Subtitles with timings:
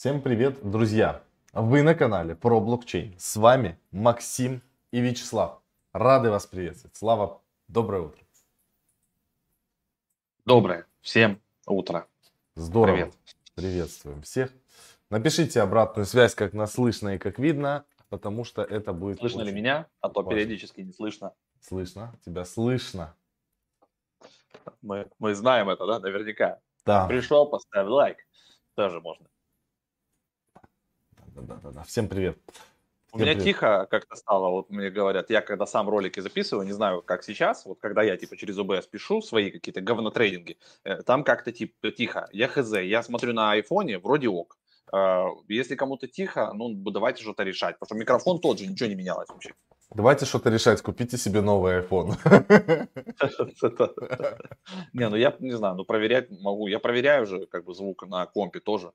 [0.00, 1.22] Всем привет, друзья!
[1.52, 3.14] Вы на канале про блокчейн.
[3.18, 5.60] С вами Максим и Вячеслав.
[5.92, 6.96] Рады вас приветствовать.
[6.96, 8.22] Слава, доброе утро.
[10.46, 10.86] Доброе.
[11.02, 12.06] Всем утро.
[12.54, 12.96] Здорово.
[12.96, 13.14] Привет.
[13.54, 14.50] Приветствуем всех.
[15.10, 19.18] Напишите обратную связь, как нас слышно и как видно, потому что это будет...
[19.18, 19.86] Слышно ли меня?
[20.00, 20.30] А то важно.
[20.30, 21.34] периодически не слышно.
[21.60, 22.14] Слышно.
[22.24, 23.14] Тебя слышно.
[24.80, 26.58] Мы, мы знаем это, да, наверняка.
[26.86, 27.06] Да.
[27.06, 28.16] Пришел, поставь лайк.
[28.76, 29.26] Тоже можно.
[31.34, 31.82] Да-да-да.
[31.84, 32.38] Всем привет.
[33.12, 33.44] У меня привет.
[33.44, 37.66] тихо как-то стало, вот мне говорят, я когда сам ролики записываю, не знаю, как сейчас,
[37.66, 42.28] вот когда я типа через ОБС пишу свои какие-то говнотрейдинги, э, там как-то типа тихо,
[42.32, 44.58] я хз, я смотрю на айфоне, вроде ок.
[44.92, 48.94] Э, если кому-то тихо, ну давайте что-то решать, потому что микрофон тот же, ничего не
[48.94, 49.54] менялось вообще.
[49.92, 52.14] Давайте что-то решать, купите себе новый iPhone.
[54.92, 56.68] Не, ну я не знаю, ну проверять могу.
[56.68, 58.92] Я проверяю уже как бы звук на компе тоже.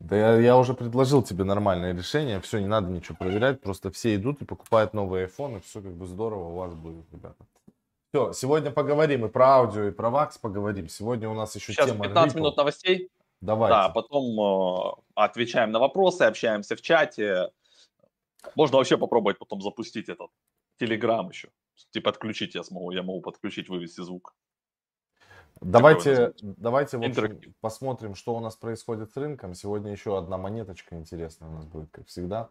[0.00, 4.14] Да я, я уже предложил тебе нормальное решение, все, не надо ничего проверять, просто все
[4.14, 7.46] идут и покупают iPhone, и все как бы здорово у вас будет, ребята.
[8.12, 10.88] Все, сегодня поговорим и про аудио, и про вакс поговорим.
[10.88, 12.38] Сегодня у нас еще Сейчас тема 15 Ripple.
[12.38, 13.10] минут новостей.
[13.40, 13.74] Давайте.
[13.74, 17.50] Да, потом э, отвечаем на вопросы, общаемся в чате.
[18.56, 20.30] Можно вообще попробовать потом запустить этот
[20.78, 21.50] Телеграм еще.
[21.90, 24.34] Типа отключить я смогу, я могу подключить, вывести звук.
[25.60, 29.54] Давайте, давайте в общем, посмотрим, что у нас происходит с рынком.
[29.54, 32.48] Сегодня еще одна монеточка интересная у нас будет, как всегда.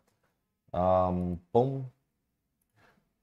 [0.72, 1.92] пом.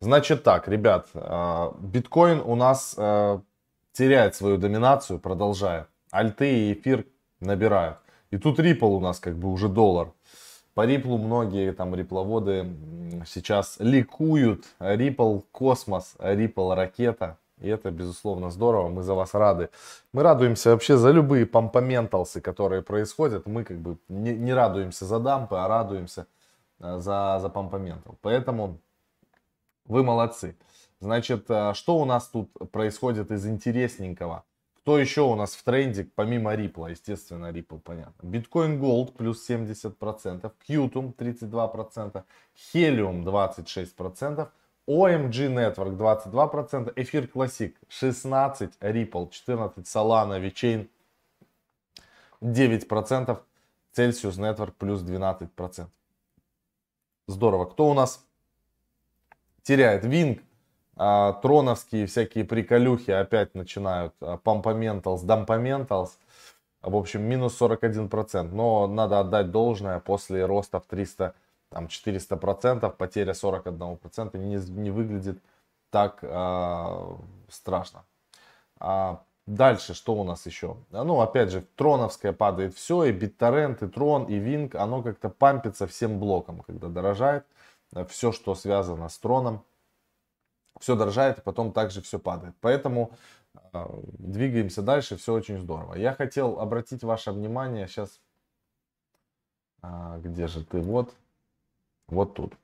[0.00, 3.40] Значит так, ребят, а, биткоин у нас а,
[3.92, 5.88] теряет свою доминацию, продолжает.
[6.10, 7.06] Альты и эфир
[7.40, 7.98] набирают.
[8.30, 10.12] И тут Ripple у нас как бы уже доллар.
[10.74, 12.76] По Ripple многие там рипловоды
[13.26, 14.66] сейчас ликуют.
[14.78, 17.38] Ripple космос, Ripple ракета.
[17.60, 19.70] И это, безусловно, здорово, мы за вас рады.
[20.12, 23.46] Мы радуемся вообще за любые помпоменталсы, которые происходят.
[23.46, 26.26] Мы как бы не, не радуемся за дампы, а радуемся
[26.80, 28.16] э, за, за помпоментал.
[28.20, 28.78] Поэтому
[29.86, 30.56] вы молодцы.
[31.00, 34.44] Значит, э, что у нас тут происходит из интересненького?
[34.86, 36.90] Кто еще у нас в тренде, помимо Ripple?
[36.90, 38.28] Естественно, Ripple, понятно.
[38.28, 42.22] Bitcoin Gold плюс 70%, Qtum 32%,
[42.72, 44.48] Helium 26%,
[44.86, 50.88] OMG Network 22%, Эфир Classic 16%, Ripple 14%, Solana, VeChain
[52.40, 53.38] 9%,
[53.96, 55.86] Celsius Network плюс 12%.
[57.26, 57.64] Здорово.
[57.64, 58.24] Кто у нас
[59.62, 60.04] теряет?
[60.04, 60.40] Wing,
[60.96, 64.14] а, троновские всякие приколюхи опять начинают.
[64.20, 66.10] Pumpamentals, Dumpamentals.
[66.82, 68.54] В общем, минус 41%.
[68.54, 71.34] Но надо отдать должное после роста в 300
[71.70, 75.42] там 400%, потеря 41% не, не выглядит
[75.90, 77.16] так э,
[77.48, 78.04] страшно.
[78.78, 80.76] А дальше что у нас еще?
[80.90, 85.86] Ну, опять же, троновская падает все, и BitTorrent, и Трон, и Wing, оно как-то пампится
[85.86, 87.46] всем блоком, когда дорожает.
[88.08, 89.64] Все, что связано с троном,
[90.80, 92.54] все дорожает, и потом также все падает.
[92.60, 93.12] Поэтому
[93.72, 93.86] э,
[94.18, 95.94] двигаемся дальше, все очень здорово.
[95.94, 98.20] Я хотел обратить ваше внимание сейчас,
[99.82, 101.14] э, где же ты, вот,
[102.08, 102.54] вот тут.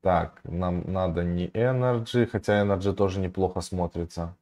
[0.00, 4.34] Так, нам надо не Energy, хотя Energy тоже неплохо смотрится.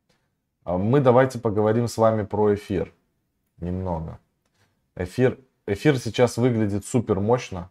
[0.65, 2.93] А мы давайте поговорим с вами про эфир.
[3.59, 4.19] Немного.
[4.97, 7.71] Эфир, эфир сейчас выглядит супер мощно.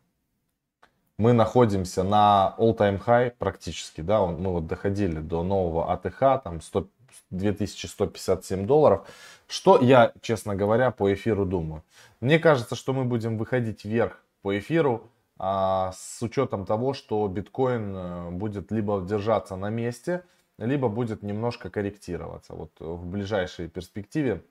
[1.17, 6.87] Мы находимся на all-time high практически, да, мы вот доходили до нового АТХ, там 100,
[7.29, 9.07] 2157 долларов.
[9.47, 11.83] Что я, честно говоря, по эфиру думаю?
[12.19, 17.95] Мне кажется, что мы будем выходить вверх по эфиру а, с учетом того, что биткоин
[17.95, 20.23] э, будет либо держаться на месте,
[20.57, 22.53] либо будет немножко корректироваться.
[22.53, 24.43] Вот в ближайшей перспективе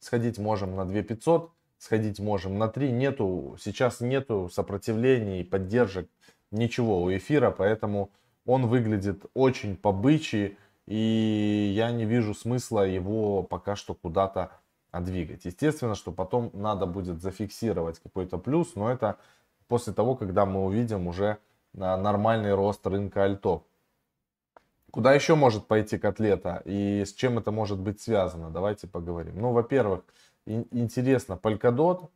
[0.00, 2.90] сходить можем на 2500, сходить можем на 3.
[2.90, 6.08] Нету, сейчас нету сопротивлений, поддержек,
[6.50, 8.10] ничего у эфира, поэтому
[8.46, 14.50] он выглядит очень побычий, и я не вижу смысла его пока что куда-то
[14.92, 15.44] двигать.
[15.44, 19.18] Естественно, что потом надо будет зафиксировать какой-то плюс, но это
[19.68, 21.38] после того, когда мы увидим уже
[21.72, 23.62] нормальный рост рынка альтов.
[24.90, 28.50] Куда еще может пойти котлета и с чем это может быть связано?
[28.50, 29.40] Давайте поговорим.
[29.40, 30.04] Ну, во-первых,
[30.46, 32.10] интересно, Polkadot,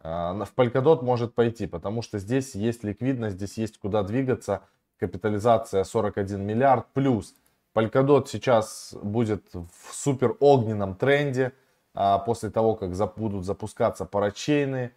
[0.00, 4.62] а, в Polkadot может пойти, потому что здесь есть ликвидность, здесь есть куда двигаться,
[4.98, 7.34] капитализация 41 миллиард плюс.
[7.74, 11.52] Polkadot сейчас будет в супер огненном тренде,
[11.94, 14.92] а, после того, как будут запускаться парачейны,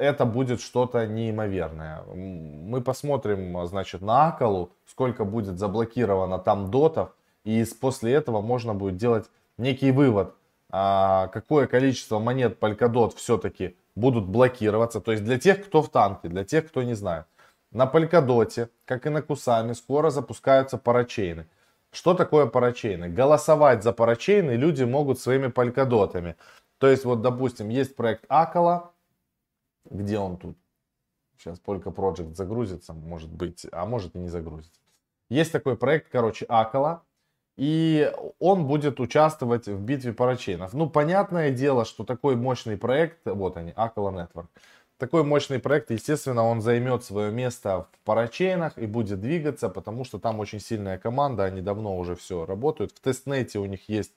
[0.00, 2.02] это будет что-то неимоверное.
[2.02, 7.10] Мы посмотрим, значит, на Акалу, сколько будет заблокировано там дотов,
[7.44, 9.26] и после этого можно будет делать
[9.58, 10.34] некий вывод,
[10.70, 15.00] а, какое количество монет Polkadot все-таки будут блокироваться.
[15.00, 17.26] То есть для тех, кто в танке, для тех, кто не знает.
[17.70, 21.46] На Polkadot, как и на Кусами, скоро запускаются парачейны.
[21.92, 23.08] Что такое парачейны?
[23.08, 26.36] Голосовать за парачейны люди могут своими полькодотами.
[26.78, 28.89] То есть, вот, допустим, есть проект Акала.
[29.84, 30.56] Где он тут?
[31.38, 34.80] Сейчас Polka Project загрузится, может быть, а может и не загрузится.
[35.30, 37.02] Есть такой проект, короче, Акала.
[37.56, 40.72] И он будет участвовать в битве парачейнов.
[40.72, 44.48] Ну, понятное дело, что такой мощный проект, вот они, Акала Network,
[45.00, 50.18] такой мощный проект, естественно, он займет свое место в парачейнах и будет двигаться, потому что
[50.18, 52.92] там очень сильная команда, они давно уже все работают.
[52.92, 54.12] В тестнете у них есть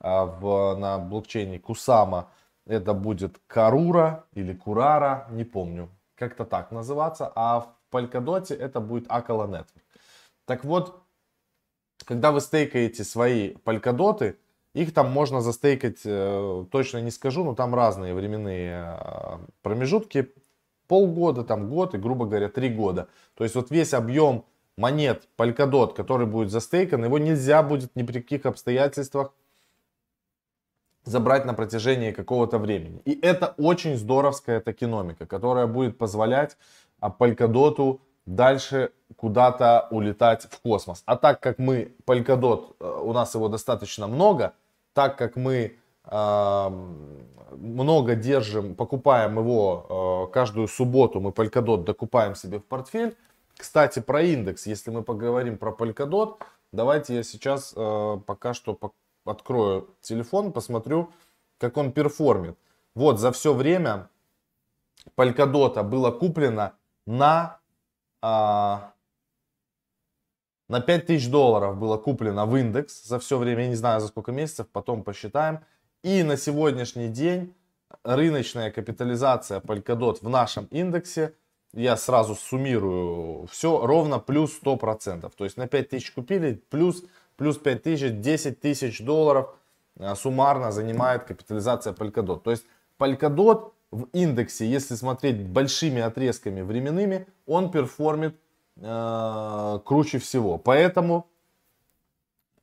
[0.00, 2.30] а, в, на блокчейне Кусама,
[2.66, 9.06] это будет Карура или Курара, не помню, как-то так называться, а в Polkadot это будет
[9.08, 9.66] Network.
[10.46, 11.02] Так вот,
[12.04, 14.38] когда вы стейкаете свои полькодоты,
[14.74, 20.32] их там можно застейкать, э, точно не скажу, но там разные временные э, промежутки.
[20.88, 23.08] Полгода, там год и, грубо говоря, три года.
[23.34, 24.44] То есть вот весь объем
[24.76, 29.32] монет Polkadot, который будет застейкан, его нельзя будет ни при каких обстоятельствах
[31.04, 33.00] забрать на протяжении какого-то времени.
[33.04, 36.56] И это очень здоровская токеномика, которая будет позволять
[37.00, 41.02] Polkadot дальше куда-то улетать в космос.
[41.06, 44.54] А так как мы, Polkadot, э, у нас его достаточно много,
[44.92, 45.76] так как мы
[47.56, 53.16] много держим, покупаем его э, каждую субботу, мы Polkadot докупаем себе в портфель.
[53.56, 56.36] Кстати, про индекс, если мы поговорим про Polkadot,
[56.72, 58.74] давайте я сейчас э, пока что
[59.24, 61.12] открою телефон, посмотрю,
[61.58, 62.58] как он перформит.
[62.94, 64.08] Вот за все время
[65.16, 66.72] Polkadot было куплено
[67.06, 67.58] на
[68.22, 68.94] а,
[70.68, 74.32] на 5000 долларов было куплено в индекс за все время, я не знаю за сколько
[74.32, 75.60] месяцев, потом посчитаем.
[76.02, 77.54] И на сегодняшний день
[78.02, 81.34] рыночная капитализация Polkadot в нашем индексе,
[81.74, 85.30] я сразу суммирую, все ровно плюс 100%.
[85.36, 87.04] То есть на 5000 купили, плюс,
[87.36, 89.54] плюс 5000, 10 тысяч долларов
[89.98, 92.40] а, суммарно занимает капитализация Polkadot.
[92.40, 92.64] То есть
[92.98, 98.36] Polkadot в индексе, если смотреть большими отрезками временными, он перформит
[98.76, 100.58] э, круче всего.
[100.58, 101.26] Поэтому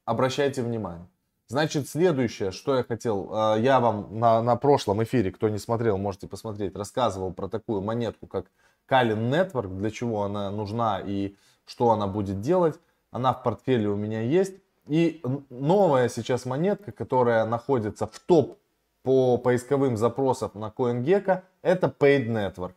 [0.03, 1.07] обращайте внимание.
[1.47, 5.97] Значит, следующее, что я хотел, э, я вам на, на прошлом эфире, кто не смотрел,
[5.97, 8.47] можете посмотреть, рассказывал про такую монетку, как
[8.89, 11.35] Kalin Network, для чего она нужна и
[11.65, 12.79] что она будет делать.
[13.11, 14.55] Она в портфеле у меня есть.
[14.87, 18.57] И новая сейчас монетка, которая находится в топ
[19.03, 22.73] по поисковым запросам на CoinGecko, это Paid Network.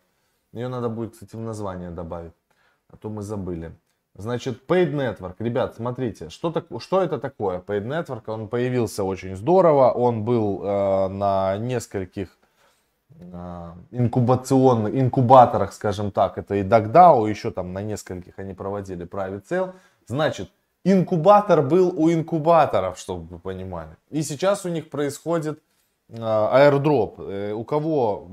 [0.52, 2.32] Ее надо будет, кстати, в название добавить,
[2.88, 3.72] а то мы забыли.
[4.16, 5.34] Значит, Paid Network.
[5.40, 7.58] Ребят, смотрите, что, так, что это такое?
[7.60, 9.90] Paid Network, он появился очень здорово.
[9.90, 12.28] Он был э, на нескольких
[13.18, 16.38] э, инкубационных, инкубаторах, скажем так.
[16.38, 19.72] Это и DuckDAO, еще там на нескольких они проводили Private Sale.
[20.06, 20.50] Значит,
[20.84, 23.96] инкубатор был у инкубаторов, чтобы вы понимали.
[24.10, 25.62] И сейчас у них происходит
[26.10, 27.16] airdrop.
[27.18, 28.28] Э, у кого,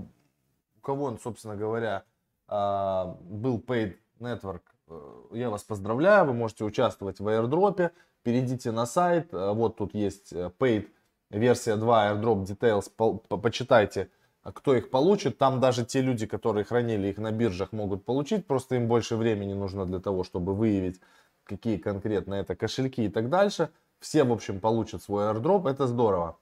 [0.78, 2.04] у кого, собственно говоря,
[2.48, 5.00] а, был paid network, э,
[5.32, 7.92] я вас поздравляю, вы можете участвовать в airdrop.
[8.24, 10.90] Перейдите на сайт, э, вот тут есть paid
[11.30, 14.10] версия 2 airdrop details, по, по, почитайте,
[14.44, 15.38] кто их получит.
[15.38, 19.54] Там даже те люди, которые хранили их на биржах, могут получить, просто им больше времени
[19.54, 21.00] нужно для того, чтобы выявить,
[21.44, 23.70] какие конкретно это кошельки и так дальше.
[24.00, 26.38] Все, в общем, получат свой airdrop, это здорово.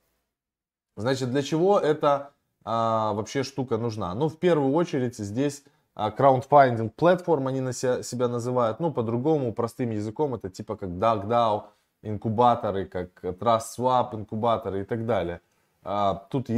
[0.96, 2.32] Значит, для чего эта
[2.64, 4.14] а, вообще штука нужна?
[4.14, 5.64] Ну, в первую очередь здесь
[5.96, 8.80] а, crowdfunding платформ они на себя, себя называют.
[8.80, 11.64] Ну, по-другому, простым языком, это типа как DuckDAO,
[12.02, 15.42] инкубаторы, как TrustSwap инкубаторы и так далее.
[15.84, 16.50] А, тут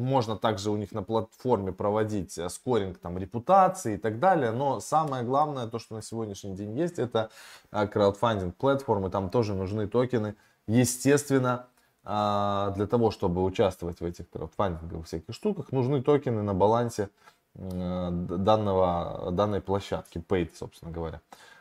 [0.00, 4.80] можно также у них на платформе проводить а, скоринг там, репутации и так далее, но
[4.80, 7.30] самое главное, то, что на сегодняшний день есть, это
[7.70, 10.34] а, краудфандинг платформы, там тоже нужны токены.
[10.66, 11.66] Естественно,
[12.04, 17.10] а для того, чтобы участвовать в этих краудфандинговых всяких штуках, нужны токены на балансе
[17.54, 21.20] данного, данной площадки, Paid, собственно говоря.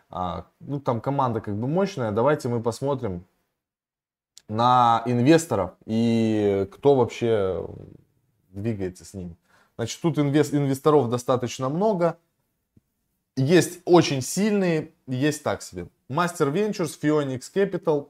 [0.09, 2.11] А, ну, там команда как бы мощная.
[2.11, 3.25] Давайте мы посмотрим
[4.47, 7.65] на инвесторов и кто вообще
[8.49, 9.35] двигается с ними.
[9.75, 12.17] Значит, тут инвест, инвесторов достаточно много.
[13.37, 15.87] Есть очень сильные, есть так себе.
[16.09, 18.09] Master Ventures, Phoenix Capital,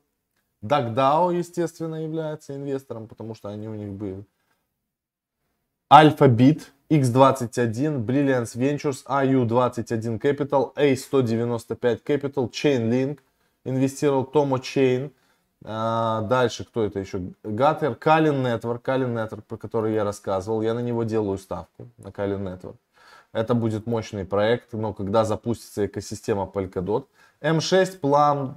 [0.64, 4.26] DuckDAO, естественно, является инвестором, потому что они у них были.
[5.92, 13.20] Alphabit, X21, Brilliance Ventures, AU21 Capital, A195 Capital, Chainlink,
[13.64, 15.12] инвестировал Tomo Chain,
[15.66, 17.22] А, дальше, кто это еще?
[17.44, 20.62] Гаттер, Калин Network, Калин Network, про который я рассказывал.
[20.62, 22.78] Я на него делаю ставку, на Калин Network.
[23.32, 27.06] Это будет мощный проект, но когда запустится экосистема Polkadot.
[27.42, 28.56] M6, Plum,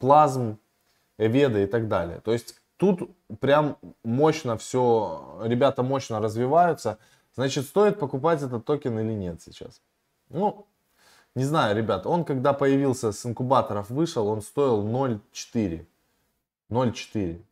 [0.00, 0.56] Plasm,
[1.18, 2.20] Eveda и так далее.
[2.20, 6.98] То есть тут прям мощно все, ребята мощно развиваются.
[7.34, 9.80] Значит, стоит покупать этот токен или нет сейчас?
[10.30, 10.66] Ну,
[11.36, 15.86] не знаю, ребят, он когда появился с инкубаторов вышел, он стоил 0.4.
[16.70, 17.42] 0.4.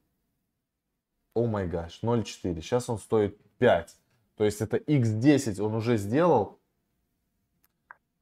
[1.34, 2.62] О май гаш, 0.4.
[2.62, 3.96] Сейчас он стоит 5.
[4.36, 6.58] То есть это x10 он уже сделал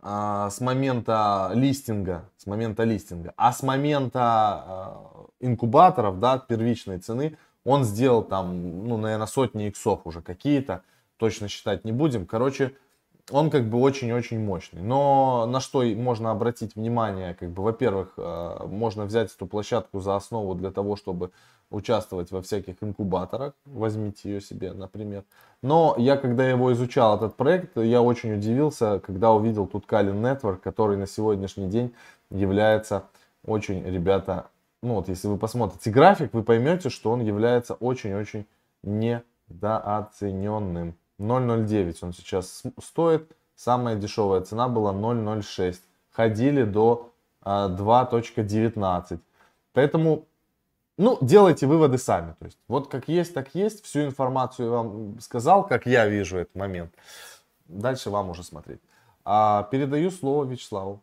[0.00, 3.32] а, с момента листинга, с момента листинга.
[3.36, 10.00] А с момента а, инкубаторов, да, первичной цены, он сделал там, ну, наверное, сотни иксов
[10.08, 10.82] уже какие-то.
[11.18, 12.26] Точно считать не будем.
[12.26, 12.74] Короче,
[13.30, 14.82] он как бы очень-очень мощный.
[14.82, 20.16] Но на что можно обратить внимание, как бы, во-первых, э, можно взять эту площадку за
[20.16, 21.30] основу для того, чтобы
[21.70, 23.54] участвовать во всяких инкубаторах.
[23.64, 25.24] Возьмите ее себе, например.
[25.62, 30.58] Но я, когда его изучал, этот проект, я очень удивился, когда увидел тут Kali Network,
[30.58, 31.94] который на сегодняшний день
[32.30, 33.04] является
[33.44, 34.48] очень, ребята,
[34.82, 38.46] ну вот если вы посмотрите график, вы поймете, что он является очень-очень
[38.82, 40.96] недооцененным.
[41.18, 43.36] 0,09 он сейчас стоит.
[43.54, 45.80] Самая дешевая цена была 0,06.
[46.10, 47.12] Ходили до
[47.44, 48.82] 2.19.
[48.82, 49.18] А,
[49.72, 50.26] Поэтому,
[50.96, 52.34] ну, делайте выводы сами.
[52.38, 53.84] То есть, вот как есть, так есть.
[53.84, 56.94] Всю информацию я вам сказал, как я вижу этот момент.
[57.66, 58.80] Дальше вам уже смотреть.
[59.24, 61.02] А, передаю слово Вячеславу.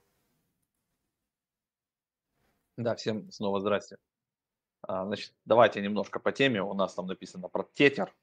[2.77, 3.97] Да, всем снова здрасте.
[4.81, 6.61] А, значит, давайте немножко по теме.
[6.61, 8.13] У нас там написано про тетер,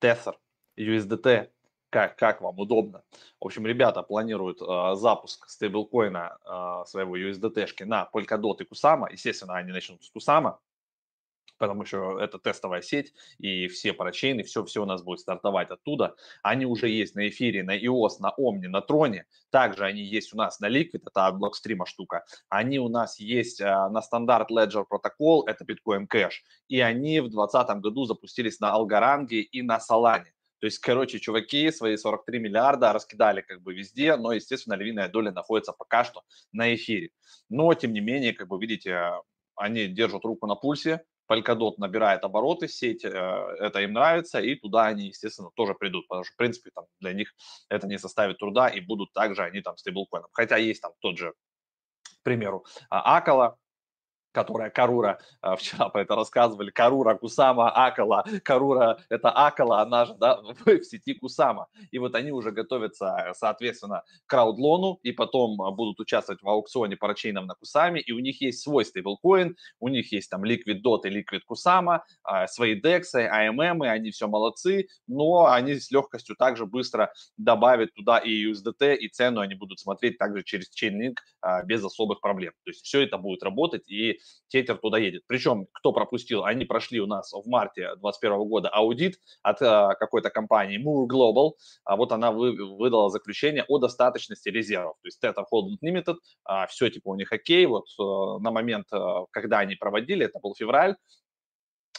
[0.00, 0.38] тесер.
[0.76, 1.50] USDT,
[1.90, 3.02] как, как вам удобно.
[3.40, 9.12] В общем, ребята планируют э, запуск стейблкоина э, своего USDT-шки на Polkadot и Kusama.
[9.12, 10.56] Естественно, они начнут с Kusama,
[11.58, 16.16] потому что это тестовая сеть, и все парачейны, все, все у нас будет стартовать оттуда.
[16.42, 19.26] Они уже есть на эфире, на EOS, на Omni, на Троне.
[19.50, 22.24] Также они есть у нас на Liquid, это от Blockstream штука.
[22.48, 26.40] Они у нас есть а, на стандарт Ledger Protocol, это Bitcoin Cash.
[26.68, 30.24] И они в 2020 году запустились на Algorand и на Solana.
[30.62, 35.32] То есть, короче, чуваки свои 43 миллиарда раскидали как бы везде, но, естественно, львиная доля
[35.32, 37.10] находится пока что на эфире.
[37.48, 39.10] Но, тем не менее, как бы видите,
[39.56, 44.86] они держат руку на пульсе, Polkadot набирает обороты, сеть, э, это им нравится, и туда
[44.86, 47.34] они, естественно, тоже придут, потому что, в принципе, там для них
[47.68, 50.30] это не составит труда, и будут также они там стейблкоином.
[50.32, 53.56] Хотя есть там тот же, к примеру, Акала,
[54.32, 60.14] которая Карура, а, вчера про это рассказывали, Карура, Кусама, Акала, Карура– это Акала, она же,
[60.14, 61.68] да, в сети Кусама.
[61.90, 66.96] И вот они уже готовятся, соответственно, к краудлону, и потом а, будут участвовать в аукционе
[66.96, 71.00] парачейном на Кусаме, и у них есть свой стейблкоин, у них есть там Liquid Dot
[71.04, 72.00] и Liquid Kusama,
[72.46, 78.50] свои AMM, и они все молодцы, но они с легкостью также быстро добавят туда и
[78.50, 81.16] USDT, и цену они будут смотреть также через Chainlink
[81.64, 82.52] без особых проблем.
[82.64, 85.22] То есть все это будет работать, и Тетер туда едет.
[85.26, 90.28] Причем, кто пропустил, они прошли у нас в марте 2021 года аудит от э, какой-то
[90.30, 91.52] компании Moore Global.
[91.84, 94.96] А вот она вы, выдала заключение о достаточности резервов.
[95.02, 97.64] То есть Tether Holding Limited, а, все типа у них окей.
[97.66, 98.98] Вот э, на момент, э,
[99.30, 100.96] когда они проводили, это был февраль,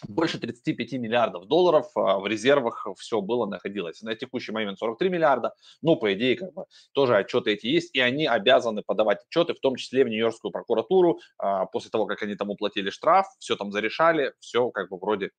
[0.07, 4.01] больше 35 миллиардов долларов а, в резервах все было, находилось.
[4.01, 5.53] На текущий момент 43 миллиарда.
[5.81, 9.59] Ну, по идее, как бы тоже отчеты эти есть, и они обязаны подавать отчеты, в
[9.59, 13.71] том числе в Нью-Йоркскую прокуратуру, а, после того, как они там уплатили штраф, все там
[13.71, 15.31] зарешали, все как бы вроде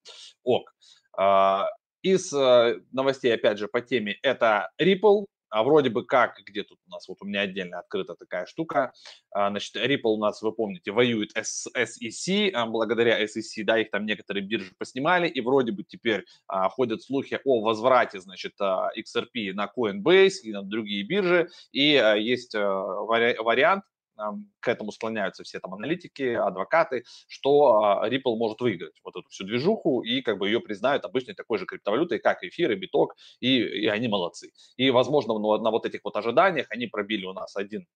[0.42, 0.74] ок.
[1.16, 1.68] А,
[2.02, 6.80] из э, новостей, опять же, по теме, это Ripple, а вроде бы как, где тут
[6.84, 8.92] у нас, вот у меня отдельно открыта такая штука,
[9.30, 13.92] а, значит, Ripple у нас, вы помните, воюет с SEC, а, благодаря SEC, да, их
[13.92, 18.90] там некоторые биржи поснимали, и вроде бы теперь а, ходят слухи о возврате, значит, а,
[18.98, 22.60] XRP на Coinbase и на другие биржи, и а, есть а,
[23.06, 23.84] вари- вариант,
[24.60, 29.44] к этому склоняются все там аналитики, адвокаты, что а, Ripple может выиграть вот эту всю
[29.44, 33.58] движуху и как бы ее признают обычной такой же криптовалютой, как эфир и биток, и,
[33.58, 34.52] и они молодцы.
[34.76, 37.86] И, возможно, на, на вот этих вот ожиданиях они пробили у нас один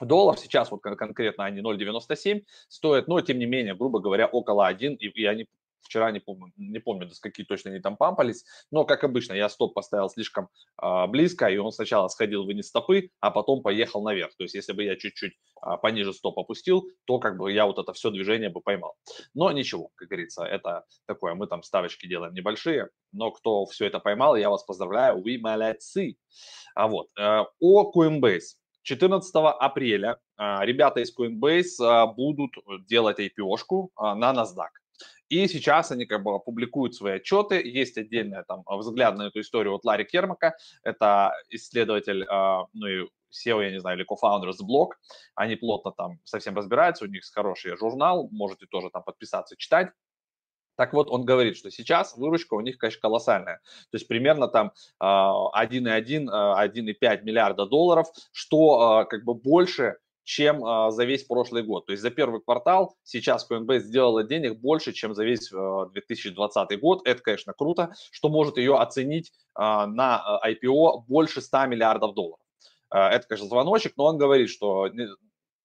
[0.00, 4.94] доллар, сейчас вот конкретно они 0,97 стоят, но тем не менее, грубо говоря, около 1,
[4.94, 5.46] и, и они
[5.82, 8.44] Вчера не помню, не помню, до скольки точно они там пампались.
[8.70, 10.48] Но, как обычно, я стоп поставил слишком
[10.82, 14.34] э, близко, и он сначала сходил вниз стопы, а потом поехал наверх.
[14.36, 17.78] То есть, если бы я чуть-чуть э, пониже стоп опустил, то как бы я вот
[17.78, 18.96] это все движение бы поймал.
[19.34, 24.00] Но ничего, как говорится, это такое, мы там ставочки делаем небольшие, но кто все это
[24.00, 26.16] поймал, я вас поздравляю, вы молодцы.
[26.74, 28.56] А вот, э, о Coinbase.
[28.82, 32.52] 14 апреля ребята из Coinbase будут
[32.86, 34.68] делать IPO-шку на NASDAQ.
[35.28, 37.60] И сейчас они как бы публикуют свои отчеты.
[37.64, 40.56] Есть отдельный там взгляд на эту историю от Ларри Кермака.
[40.82, 42.24] Это исследователь,
[42.72, 44.96] ну и SEO, я не знаю, или co-founders блог.
[45.34, 49.90] Они плотно там совсем разбираются, у них хороший журнал, можете тоже там подписаться, читать.
[50.76, 53.60] Так вот, он говорит, что сейчас выручка у них, конечно, колоссальная.
[53.90, 54.72] То есть примерно там
[55.02, 61.86] 1,1-1,5 а, миллиарда долларов, что а, как бы больше, чем а, за весь прошлый год.
[61.86, 67.06] То есть за первый квартал сейчас Coinbase сделала денег больше, чем за весь 2020 год.
[67.06, 72.40] Это, конечно, круто, что может ее оценить на IPO больше 100 миллиардов долларов.
[72.90, 74.88] Это, конечно, звоночек, но он говорит, что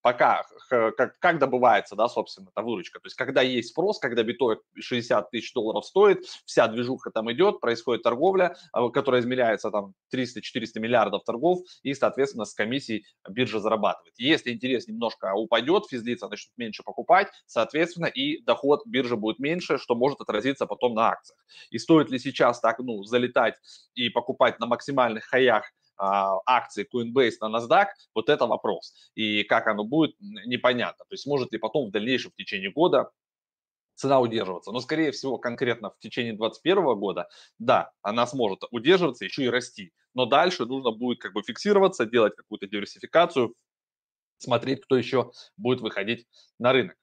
[0.01, 2.99] пока, как, как добывается, да, собственно, эта выручка.
[2.99, 7.59] То есть, когда есть спрос, когда биткоин 60 тысяч долларов стоит, вся движуха там идет,
[7.59, 14.13] происходит торговля, а, которая измеряется там 300-400 миллиардов торгов, и, соответственно, с комиссией биржа зарабатывает.
[14.17, 19.95] Если интерес немножко упадет, физлица начнут меньше покупать, соответственно, и доход биржи будет меньше, что
[19.95, 21.37] может отразиться потом на акциях.
[21.69, 23.55] И стоит ли сейчас так, ну, залетать
[23.93, 28.93] и покупать на максимальных хаях а, акции Coinbase на NASDAQ, вот это вопрос.
[29.15, 31.05] И как оно будет, непонятно.
[31.05, 33.11] То есть может ли потом в дальнейшем в течение года
[33.95, 34.71] цена удерживаться.
[34.71, 37.29] Но, скорее всего, конкретно в течение 2021 года,
[37.59, 39.93] да, она сможет удерживаться, еще и расти.
[40.13, 43.55] Но дальше нужно будет как бы фиксироваться, делать какую-то диверсификацию,
[44.37, 46.97] смотреть, кто еще будет выходить на рынок.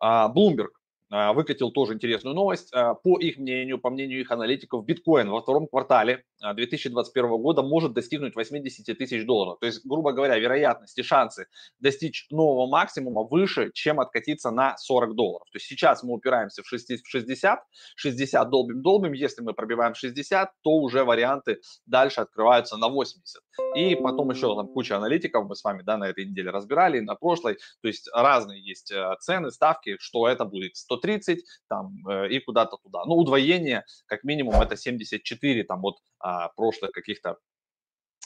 [0.00, 0.70] А, Bloomberg
[1.10, 2.72] выкатил тоже интересную новость.
[2.72, 7.62] А, по их мнению, по мнению их аналитиков, биткоин во втором квартале 2021 а, года
[7.62, 9.58] может достигнуть 80 тысяч долларов.
[9.60, 11.46] То есть, грубо говоря, вероятности, шансы
[11.78, 15.46] достичь нового максимума выше, чем откатиться на 40 долларов.
[15.52, 17.58] То есть сейчас мы упираемся в 60,
[17.96, 19.12] 60 долбим-долбим.
[19.12, 23.42] Если мы пробиваем 60, то уже варианты дальше открываются на 80.
[23.76, 27.14] И потом еще там куча аналитиков мы с вами да, на этой неделе разбирали, на
[27.14, 27.54] прошлой.
[27.82, 32.76] То есть разные есть цены, ставки, что это будет 100 130 там, э, и куда-то
[32.76, 33.04] туда.
[33.04, 37.36] Ну, удвоение, как минимум, это 74 там от а, прошлых каких-то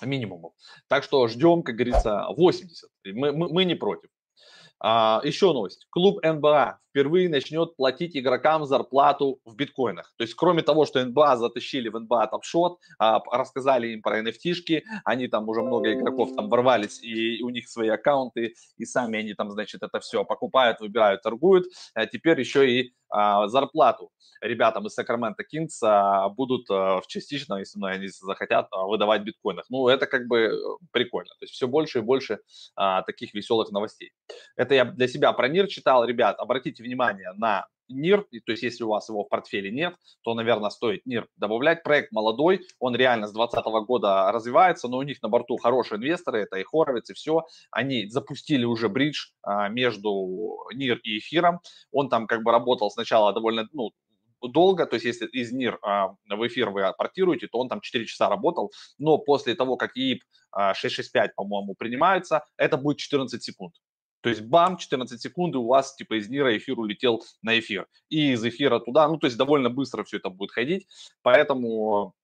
[0.03, 0.53] минимумов.
[0.89, 2.91] Так что ждем, как говорится, 80.
[3.05, 4.11] Мы, мы, мы не против.
[4.81, 5.87] А, еще новость.
[5.91, 10.13] Клуб НБА впервые начнет платить игрокам зарплату в биткоинах.
[10.17, 14.83] То есть, кроме того, что НБА затащили в НБА топшот, а, рассказали им про NFT-шки,
[15.05, 19.35] они там уже много игроков там ворвались, и у них свои аккаунты, и сами они
[19.35, 21.67] там, значит, это все покупают, выбирают, торгуют.
[21.95, 25.81] А теперь еще и зарплату ребятам из Сакрамента Кингс
[26.37, 29.67] будут а, в частично, если они захотят, а, выдавать в биткоинах.
[29.69, 30.57] Ну, это как бы э,
[30.93, 31.31] прикольно.
[31.39, 32.41] То есть все больше и больше
[32.77, 34.13] а, таких веселых новостей.
[34.57, 36.05] Это я для себя про НИР читал.
[36.05, 40.35] Ребят, обратите внимание на НИР, то есть если у вас его в портфеле нет, то,
[40.35, 41.83] наверное, стоит НИР добавлять.
[41.83, 46.41] Проект молодой, он реально с 2020 года развивается, но у них на борту хорошие инвесторы,
[46.41, 47.43] это и Хоровиц, и все.
[47.71, 51.61] Они запустили уже бридж а, между НИР и эфиром.
[51.93, 53.91] Он там как бы работал сначала довольно, ну,
[54.49, 58.07] долго, то есть если из НИР а, в эфир вы портируете, то он там 4
[58.07, 60.23] часа работал, но после того, как ЕИП
[60.53, 63.75] а, 665, по-моему, принимается, это будет 14 секунд.
[64.21, 67.87] То есть бам, 14 секунд, и у вас типа из НИРа эфир улетел на эфир.
[68.09, 70.87] И из эфира туда, ну то есть довольно быстро все это будет ходить.
[71.23, 72.15] Поэтому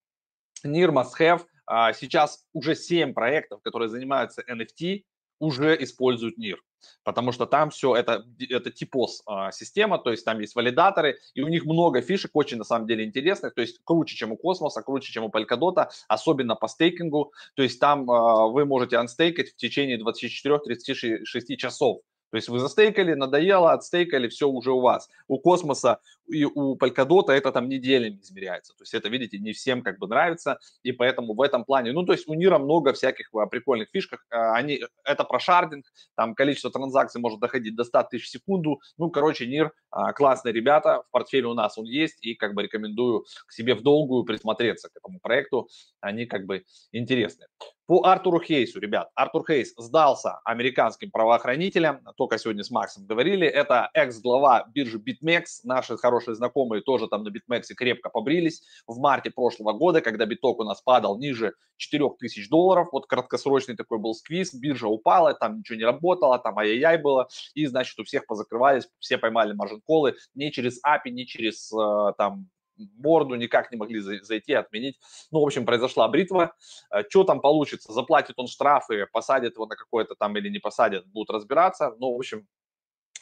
[0.63, 1.45] НИР must have.
[1.67, 5.05] А, сейчас уже 7 проектов, которые занимаются NFT,
[5.39, 6.63] уже используют НИР
[7.05, 11.43] потому что там все это, это типос а, система, то есть там есть валидаторы, и
[11.43, 14.83] у них много фишек очень на самом деле интересных, то есть круче, чем у Космоса,
[14.83, 19.57] круче, чем у Polkadot, особенно по стейкингу, то есть там а, вы можете анстейкать в
[19.57, 25.09] течение 24-36 часов, то есть вы застейкали, надоело, отстейкали, все уже у вас.
[25.29, 28.75] У Космоса и у Polkadot это там неделями измеряется.
[28.75, 32.05] То есть это, видите, не всем как бы нравится, и поэтому в этом плане, ну,
[32.05, 34.25] то есть у Нира много всяких а, прикольных фишек.
[34.31, 35.85] А, они, это про шардинг,
[36.15, 38.81] там количество транзакций может доходить до 100 тысяч в секунду.
[38.99, 42.63] Ну, короче, Нир а, классные ребята, в портфеле у нас он есть, и как бы
[42.63, 45.69] рекомендую к себе в долгую присмотреться к этому проекту.
[46.01, 47.47] Они как бы интересны.
[47.87, 53.91] По Артуру Хейсу, ребят, Артур Хейс сдался американским правоохранителям, только сегодня с Максом говорили, это
[53.95, 59.73] экс-глава биржи BitMEX, наши хорошие знакомые тоже там на BitMEX крепко побрились в марте прошлого
[59.73, 64.89] года, когда биток у нас падал ниже 4000 долларов, вот краткосрочный такой был сквиз, биржа
[64.89, 69.53] упала, там ничего не работало, там ай-яй-яй было, и значит у всех позакрывались, все поймали
[69.53, 74.99] маржин-колы, не через API, не через э, там борду никак не могли зайти, отменить.
[75.31, 76.55] Ну, в общем, произошла бритва.
[76.91, 77.93] Э, что там получится?
[77.93, 81.95] Заплатит он штрафы, посадят его на какое-то там или не посадят, будут разбираться.
[81.99, 82.47] Ну, в общем,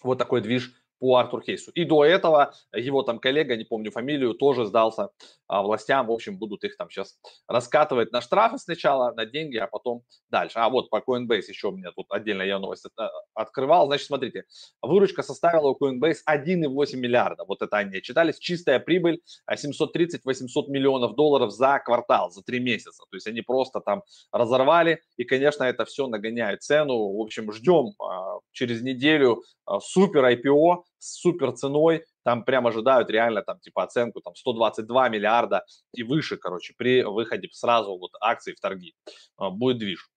[0.03, 0.73] вот такой движ
[1.05, 1.71] по Артур Хейсу.
[1.73, 5.11] И до этого его там коллега, не помню фамилию, тоже сдался
[5.47, 6.07] а, властям.
[6.07, 10.59] В общем, будут их там сейчас раскатывать на штрафы сначала, на деньги, а потом дальше.
[10.59, 13.03] А вот по Coinbase еще у меня тут отдельно я новость э,
[13.35, 13.87] открывал.
[13.87, 14.45] Значит, смотрите,
[14.81, 17.45] выручка составила у Coinbase 1,8 миллиарда.
[17.45, 18.39] Вот это они читались.
[18.39, 19.21] Чистая прибыль
[19.53, 23.05] 730-800 миллионов долларов за квартал, за три месяца.
[23.11, 25.03] То есть они просто там разорвали.
[25.19, 27.13] И, конечно, это все нагоняет цену.
[27.13, 33.11] В общем, ждем а, через неделю а, супер IPO с супер ценой, там прям ожидают
[33.11, 38.55] реально там типа оценку там 122 миллиарда и выше, короче, при выходе сразу вот акций
[38.55, 38.95] в торги
[39.37, 40.11] а, будет движ.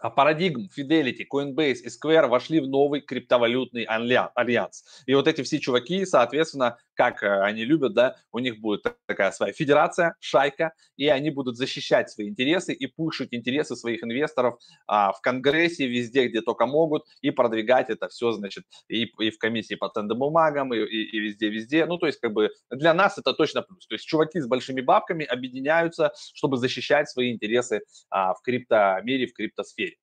[0.00, 4.84] А парадигм, Fidelity, Coinbase и Square вошли в новый криптовалютный альянс.
[5.06, 9.32] И вот эти все чуваки, соответственно, как э, они любят, да, у них будет такая
[9.32, 15.12] своя федерация, шайка, и они будут защищать свои интересы и пушить интересы своих инвесторов а,
[15.12, 19.76] в Конгрессе, везде, где только могут, и продвигать это все, значит, и, и в комиссии
[19.76, 21.86] по ценным бумагам, и, и, и везде-везде.
[21.86, 23.86] Ну, то есть, как бы для нас это точно плюс.
[23.86, 29.32] То есть, чуваки с большими бабками объединяются, чтобы защищать свои интересы а, в криптомире, в
[29.32, 29.96] криптосфере.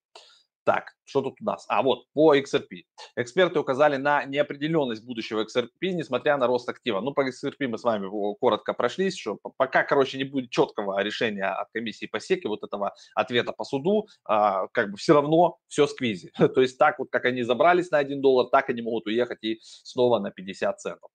[0.68, 1.66] Так, что тут у нас?
[1.70, 2.84] А вот по XRP.
[3.16, 7.00] Эксперты указали на неопределенность будущего XRP, несмотря на рост актива.
[7.00, 11.46] Ну, по XRP мы с вами коротко прошлись, что пока, короче, не будет четкого решения
[11.46, 15.88] от комиссии по СЕКе, вот этого ответа по суду, а, как бы все равно все
[15.88, 16.34] сквизи.
[16.38, 19.60] То есть так вот, как они забрались на 1 доллар, так они могут уехать и
[19.62, 21.10] снова на 50 центов.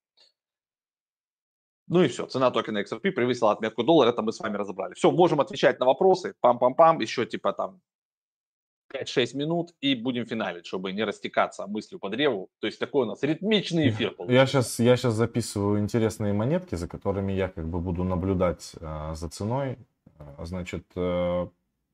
[1.88, 4.94] Ну и все, цена токена XRP превысила отметку доллара, это мы с вами разобрали.
[4.94, 7.82] Все, можем отвечать на вопросы, пам-пам-пам, еще типа там
[8.92, 12.50] 5-6 минут и будем финалить, чтобы не растекаться мыслью по древу.
[12.60, 14.40] То есть такой у нас ритмичный эфир получился.
[14.40, 19.14] Я сейчас, я сейчас записываю интересные монетки, за которыми я как бы буду наблюдать э,
[19.14, 19.78] за ценой.
[20.18, 21.48] А, значит, э,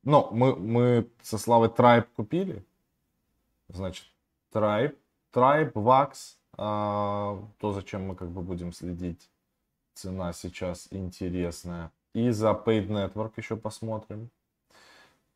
[0.05, 2.65] ну, мы, мы со Славой Tribe купили.
[3.69, 4.07] Значит,
[4.53, 4.97] Tribe,
[5.33, 6.59] Tribe, Vax, э,
[7.59, 9.31] то, зачем мы как бы будем следить.
[9.95, 11.91] Цена сейчас интересная.
[12.15, 14.31] И за Paid Network еще посмотрим.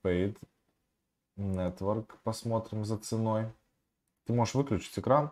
[0.03, 0.37] Paid
[1.37, 2.07] Network.
[2.23, 3.53] Посмотрим за ценой.
[4.25, 5.31] Ты можешь выключить экран.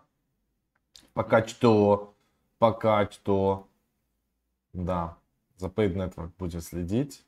[1.12, 2.14] Пока что.
[2.58, 3.66] Пока что.
[4.72, 5.16] Да.
[5.56, 7.24] За Paid Network будем следить.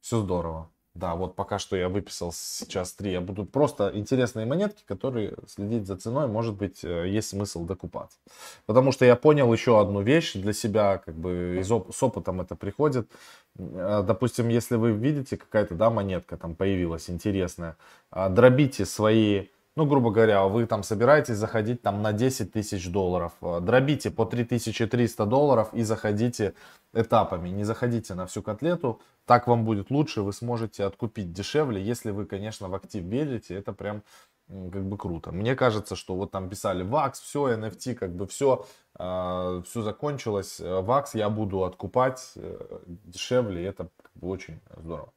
[0.00, 0.70] Все здорово.
[0.94, 3.12] Да, вот пока что я выписал сейчас три.
[3.12, 8.18] Я буду просто интересные монетки, которые следить за ценой, может быть, э, есть смысл докупаться.
[8.66, 12.40] Потому что я понял еще одну вещь для себя, как бы из оп- с опытом
[12.40, 13.08] это приходит.
[13.56, 17.76] Э, допустим, если вы видите какая-то, да, монетка там появилась интересная,
[18.10, 19.46] а, дробите свои
[19.80, 24.26] ну, грубо говоря, вы там собираетесь заходить там на 10 тысяч долларов, э, дробите по
[24.26, 26.52] 3300 долларов и заходите
[26.92, 32.10] этапами, не заходите на всю котлету, так вам будет лучше, вы сможете откупить дешевле, если
[32.10, 34.02] вы, конечно, в актив верите, это прям
[34.48, 35.32] как бы круто.
[35.32, 38.66] Мне кажется, что вот там писали VAX, все, NFT, как бы все,
[38.98, 45.10] э, все закончилось, VAX я буду откупать э, дешевле, это как бы очень здорово.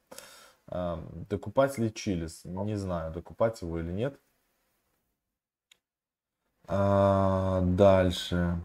[0.68, 0.96] Э,
[1.28, 2.44] докупать ли Чилис?
[2.44, 4.18] Не знаю, докупать его или нет.
[6.66, 8.60] А, дальше.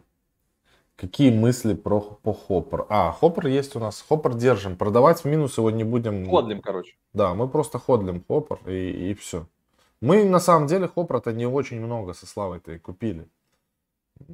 [0.96, 2.86] Какие мысли про по Хоппер?
[2.90, 4.04] А, Хоппер есть у нас.
[4.08, 4.76] Хоппер держим.
[4.76, 6.30] Продавать в минус его не будем.
[6.30, 6.96] Ходлим, короче.
[7.14, 9.46] Да, мы просто ходлим Хоппер и, и все.
[10.02, 13.28] Мы на самом деле Хоппера-то не очень много со Славой-то и купили.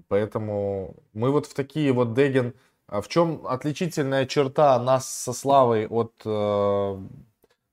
[0.07, 2.53] Поэтому мы вот в такие вот Деген...
[2.87, 6.99] А в чем отличительная черта нас со Славой от э,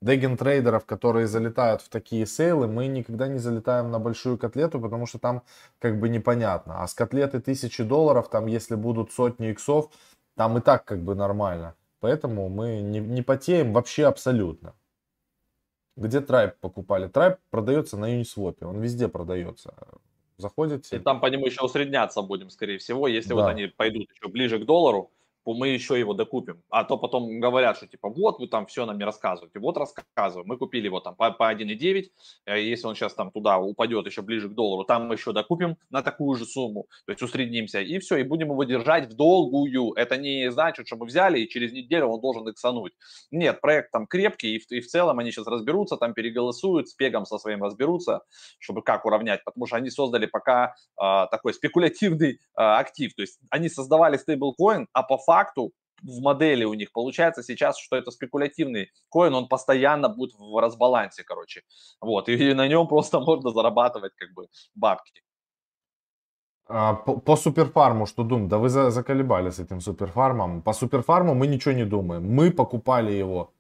[0.03, 5.07] деген трейдеров, которые залетают в такие сейлы, мы никогда не залетаем на большую котлету, потому
[5.07, 5.43] что там
[5.79, 6.83] как бы непонятно.
[6.83, 9.91] А с котлеты тысячи долларов, там если будут сотни иксов,
[10.37, 11.75] там и так как бы нормально.
[12.01, 14.75] Поэтому мы не, не потеем вообще абсолютно.
[15.97, 17.07] Где Трайп покупали?
[17.07, 19.75] Трайп продается на Uniswap, он везде продается.
[20.37, 20.97] Заходите.
[20.97, 23.35] И там по нему еще усредняться будем, скорее всего, если да.
[23.37, 25.13] вот они пойдут еще ближе к доллару,
[25.45, 26.63] мы еще его докупим.
[26.71, 29.59] А то потом говорят, что типа вот вы там все нам не рассказываете.
[29.59, 30.47] Вот рассказываю.
[30.47, 32.05] Мы купили его там по, по 1,9.
[32.47, 35.77] Э, если он сейчас там туда упадет еще ближе к доллару, там мы еще докупим
[35.91, 36.87] на такую же сумму.
[37.07, 37.81] То есть усреднимся.
[37.81, 38.17] И все.
[38.17, 39.93] И будем его держать в долгую.
[39.95, 42.93] Это не значит, что мы взяли и через неделю он должен иксануть.
[43.31, 44.57] Нет, проект там крепкий.
[44.57, 48.21] И в, и в целом они сейчас разберутся, там переголосуют, с пегом со своим разберутся,
[48.59, 49.43] чтобы как уравнять.
[49.45, 53.13] Потому что они создали пока э, такой спекулятивный э, актив.
[53.15, 57.79] То есть они создавали стейблкоин, а по факту факту в модели у них получается сейчас,
[57.79, 61.63] что это спекулятивный коин, он постоянно будет в разбалансе, короче.
[62.01, 65.23] Вот, и на нем просто можно зарабатывать как бы бабки.
[66.67, 68.49] А, по, по суперфарму что думаем?
[68.49, 70.63] Да вы за, заколебали с этим суперфармом.
[70.63, 72.23] По суперфарму мы ничего не думаем.
[72.37, 73.53] Мы покупали его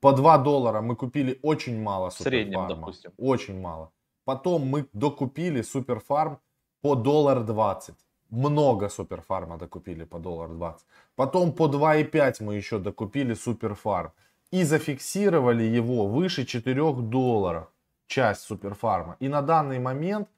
[0.00, 0.80] по 2 доллара.
[0.80, 2.18] Мы купили очень мало суперфарма.
[2.18, 3.12] В среднем, допустим.
[3.18, 3.90] Очень мало.
[4.24, 6.38] Потом мы докупили суперфарм
[6.82, 7.94] по доллар 20.
[8.30, 10.86] Много суперфарма докупили по доллар 20.
[11.14, 14.12] Потом по 2,5 мы еще докупили суперфарм.
[14.50, 17.68] И зафиксировали его выше 4 долларов.
[18.06, 19.16] Часть суперфарма.
[19.20, 20.28] И на данный момент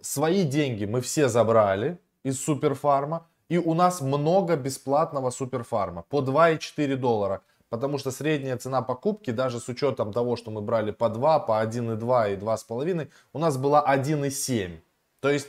[0.00, 3.26] свои деньги мы все забрали из суперфарма.
[3.48, 7.42] И у нас много бесплатного суперфарма по 2,4 доллара.
[7.68, 11.62] Потому что средняя цена покупки, даже с учетом того, что мы брали по 2, по
[11.62, 14.80] 1,2 и 2,5, у нас была 1,7.
[15.20, 15.48] То есть,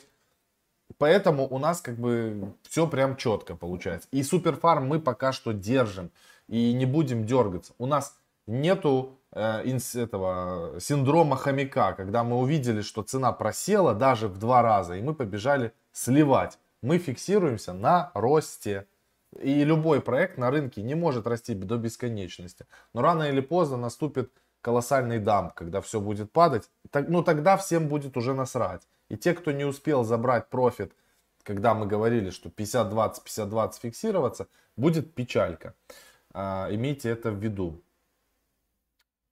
[0.98, 4.08] поэтому у нас как бы все прям четко получается.
[4.12, 6.12] И суперфарм мы пока что держим.
[6.48, 7.74] И не будем дергаться.
[7.78, 9.64] У нас нету э,
[9.96, 15.14] этого синдрома хомяка, когда мы увидели, что цена просела даже в два раза, и мы
[15.14, 16.58] побежали сливать.
[16.82, 18.88] Мы фиксируемся на росте.
[19.40, 22.66] И любой проект на рынке не может расти до бесконечности.
[22.94, 24.30] Но рано или поздно наступит
[24.62, 26.70] колоссальный дамп, когда все будет падать.
[26.90, 28.82] Так, ну тогда всем будет уже насрать.
[29.12, 30.94] И те, кто не успел забрать профит,
[31.44, 34.48] когда мы говорили, что 50-20, 50-20 фиксироваться,
[34.78, 35.76] будет печалька.
[36.34, 37.82] А, имейте это в виду.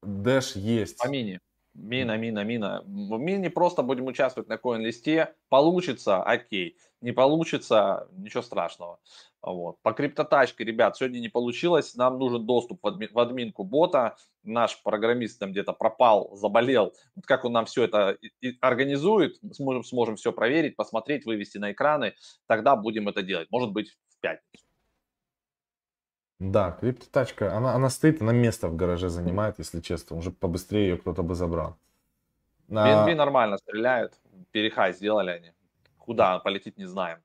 [0.03, 0.97] Дэш есть.
[0.97, 1.39] По мини.
[1.73, 2.83] Мина, мина, мина.
[2.85, 5.33] В мини просто будем участвовать на коин-листе.
[5.47, 6.75] Получится, окей.
[6.99, 8.99] Не получится, ничего страшного.
[9.41, 9.81] Вот.
[9.81, 11.95] По криптотачке, ребят, сегодня не получилось.
[11.95, 14.17] Нам нужен доступ в админку бота.
[14.43, 16.93] Наш программист там где-то пропал, заболел.
[17.15, 18.17] Вот как он нам все это
[18.59, 22.15] организует, сможем, сможем все проверить, посмотреть, вывести на экраны.
[22.47, 23.49] Тогда будем это делать.
[23.49, 24.65] Может быть, в пятницу.
[26.39, 30.17] Да, криптотачка, она, она стоит, она место в гараже занимает, если честно.
[30.17, 31.77] Уже побыстрее ее кто-то бы забрал.
[32.69, 33.15] BNB а...
[33.15, 34.13] нормально стреляет.
[34.51, 35.51] Перехай сделали они.
[35.97, 37.19] Куда полетит, не знаем.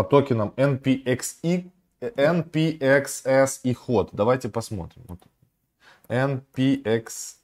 [0.00, 4.08] По токенам NPXE, NPXS и ход.
[4.12, 5.02] Давайте посмотрим.
[5.08, 5.18] Вот.
[6.08, 7.34] NPXS.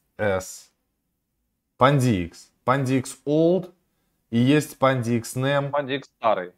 [1.79, 2.33] PandyX.
[2.64, 3.71] PandyX Old.
[4.31, 5.71] И есть PandyX NEM.
[5.71, 6.53] PandyX старый.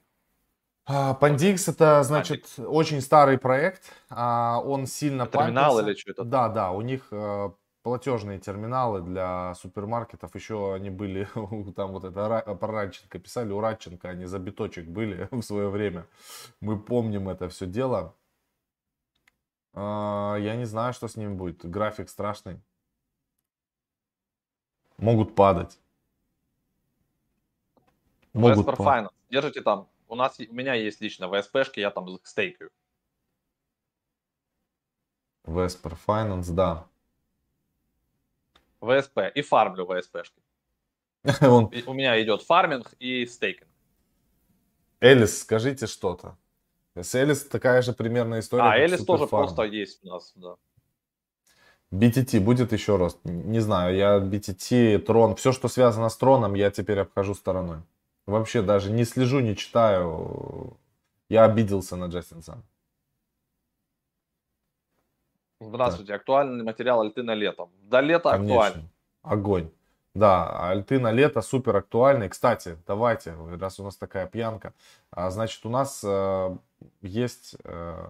[0.86, 2.64] Pandix это, значит, Pandix.
[2.64, 3.92] очень старый проект.
[4.08, 6.22] А, он сильно Терминал или что-то?
[6.22, 7.50] Да, да, у них э,
[7.82, 10.34] платежные терминалы для супермаркетов.
[10.34, 11.28] Еще они были,
[11.76, 16.06] там вот это про Радченко писали, у Радченко они за биточек были в свое время.
[16.60, 18.14] Мы помним это все дело.
[19.74, 21.64] А, я не знаю, что с ним будет.
[21.64, 22.60] График страшный.
[24.96, 25.78] Могут падать.
[28.32, 29.12] Могут Western Finance.
[29.30, 32.70] Держите там у нас, у меня есть лично VSP-шки, я там стейкаю.
[35.44, 36.86] Vesper Finance, да.
[38.80, 40.40] VSP и фармлю VSP-шки.
[41.46, 41.70] Он...
[41.86, 43.68] У меня идет фарминг и стейкинг.
[45.00, 46.36] Элис, скажите что-то.
[46.94, 48.64] С Элис такая же примерная история.
[48.64, 50.56] А, Элис тоже просто есть у нас, да.
[51.90, 53.18] BTT будет еще рост?
[53.24, 57.78] Не знаю, я BTT, Трон, все, что связано с Троном, я теперь обхожу стороной.
[58.26, 60.76] Вообще даже не слежу, не читаю.
[61.30, 62.62] Я обиделся на Джастин Сан.
[65.60, 66.12] Здравствуйте.
[66.12, 66.20] Так.
[66.20, 67.68] Актуальный материал альты на лето.
[67.82, 68.54] До лета Конечно.
[68.54, 68.90] актуальный.
[69.22, 69.70] Огонь.
[70.14, 72.28] Да, альты на лето супер актуальный.
[72.28, 74.72] Кстати, давайте, раз у нас такая пьянка,
[75.10, 76.56] а, значит, у нас э,
[77.02, 78.06] есть э,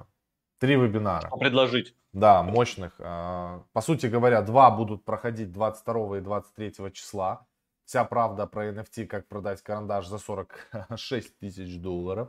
[0.58, 1.28] три вебинара.
[1.36, 1.94] Предложить.
[2.12, 2.94] Да, мощных.
[2.98, 7.46] Э, по сути говоря, два будут проходить 22 и 23 числа.
[7.84, 12.28] Вся правда про NFT, как продать карандаш за 46 тысяч долларов.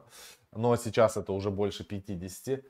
[0.53, 2.63] Но сейчас это уже больше 50.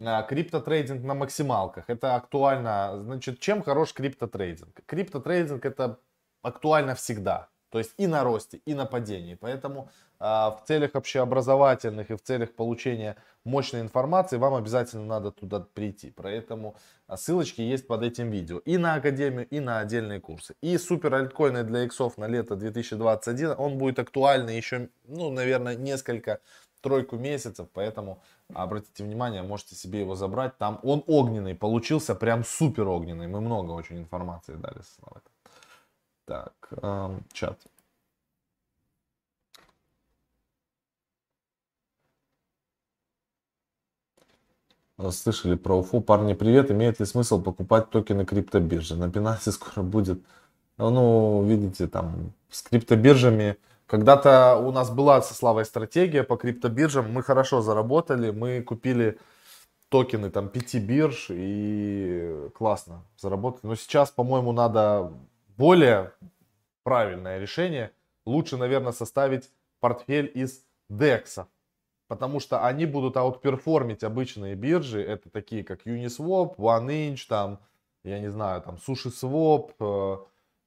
[0.00, 1.84] А, криптотрейдинг на максималках.
[1.88, 3.00] Это актуально.
[3.02, 4.80] Значит, чем хорош криптотрейдинг?
[4.86, 5.98] Криптотрейдинг это
[6.42, 7.48] актуально всегда.
[7.70, 9.34] То есть и на росте, и на падении.
[9.34, 9.88] Поэтому
[10.20, 16.10] э, в целях общеобразовательных и в целях получения мощной информации вам обязательно надо туда прийти.
[16.10, 16.76] Поэтому
[17.16, 18.58] ссылочки есть под этим видео.
[18.58, 20.54] И на академию, и на отдельные курсы.
[20.60, 23.54] И супер альткоины для иксов на лето 2021.
[23.56, 26.40] Он будет актуальный еще, ну, наверное, несколько
[26.82, 28.20] тройку месяцев, поэтому
[28.52, 30.58] обратите внимание, можете себе его забрать.
[30.58, 33.28] Там он огненный, получился прям супер огненный.
[33.28, 34.80] Мы много очень информации дали.
[36.26, 37.58] Так, эм, чат.
[45.10, 46.00] Слышали про УФУ.
[46.00, 46.70] Парни, привет.
[46.70, 48.94] Имеет ли смысл покупать токены криптобиржи?
[48.94, 50.22] На Binance скоро будет.
[50.76, 53.56] Ну, видите, там с криптобиржами.
[53.92, 57.12] Когда-то у нас была со Славой стратегия по криптобиржам.
[57.12, 58.30] Мы хорошо заработали.
[58.30, 59.18] Мы купили
[59.90, 63.66] токены там пяти бирж и классно заработали.
[63.66, 65.12] Но сейчас, по-моему, надо
[65.58, 66.14] более
[66.84, 67.92] правильное решение.
[68.24, 71.46] Лучше, наверное, составить портфель из DEX ов.
[72.08, 75.02] Потому что они будут outperform ить обычные биржи.
[75.02, 77.60] Это такие, как Uniswap, OneInch, там,
[78.04, 80.16] я не знаю, там, SushiSwap, э,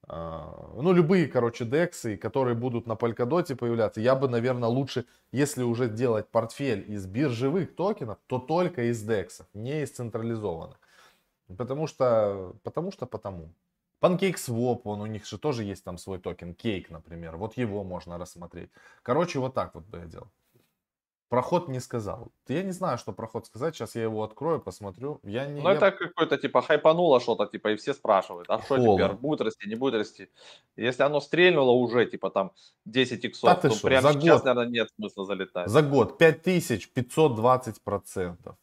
[0.07, 5.89] ну, любые, короче, дексы, которые будут на Polkadot появляться, я бы, наверное, лучше, если уже
[5.89, 10.77] делать портфель из биржевых токенов, то только из дексов, не из централизованных.
[11.57, 13.53] Потому что, потому что потому.
[14.01, 17.37] PancakeSwap, он у них же тоже есть там свой токен, Cake, например.
[17.37, 18.69] Вот его можно рассмотреть.
[19.01, 20.27] Короче, вот так вот бы я делал.
[21.29, 22.31] Проход не сказал.
[22.47, 23.75] Я не знаю, что проход сказать.
[23.75, 25.19] Сейчас я его открою, посмотрю.
[25.23, 25.75] Я не, ну, я...
[25.75, 29.75] это какой-то типа хайпануло что-то, типа, и все спрашивают, а что теперь, будет расти, не
[29.75, 30.29] будет расти?
[30.75, 32.51] Если оно стрельнуло уже, типа, там,
[32.85, 33.87] 10 иксов, да то шо?
[33.87, 34.45] прямо За сейчас, год...
[34.45, 35.67] наверное, нет смысла залетать.
[35.67, 38.55] За год 5520 процентов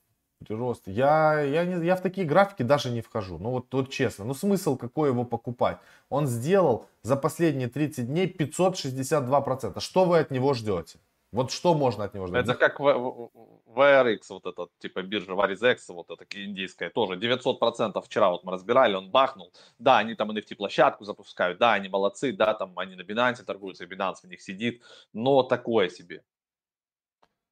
[0.45, 0.83] прирост.
[0.87, 3.39] Я, я, не, я в такие графики даже не вхожу.
[3.39, 5.79] Ну вот, вот честно, ну смысл какой его покупать?
[6.09, 9.81] Он сделал за последние 30 дней 562%.
[9.81, 10.99] Что вы от него ждете?
[11.33, 12.45] Вот что можно от него ждать?
[12.45, 18.45] Это как VRX, вот этот, типа биржа VarisX, вот эта индийская, тоже 900% вчера вот
[18.45, 19.51] мы разбирали, он бахнул.
[19.79, 23.87] Да, они там NFT-площадку запускают, да, они молодцы, да, там они на Binance торгуются, и
[23.87, 24.83] Binance в них сидит,
[25.15, 26.23] но такое себе.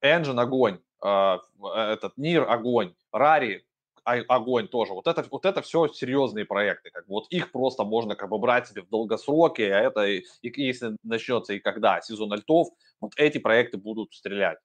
[0.03, 1.39] Engine огонь, э,
[1.75, 3.65] этот Нир огонь, Рари
[4.13, 4.93] огонь тоже.
[4.93, 6.91] Вот это, вот это все серьезные проекты.
[6.91, 10.25] Как бы, вот их просто можно как бы брать себе в долгосроке, а это, и,
[10.43, 12.69] если начнется и когда сезон альтов,
[13.01, 14.59] вот эти проекты будут стрелять.